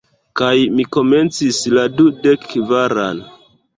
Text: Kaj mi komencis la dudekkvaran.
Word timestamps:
Kaj 0.39 0.53
mi 0.77 0.85
komencis 0.95 1.59
la 1.75 1.83
dudekkvaran. 1.99 3.21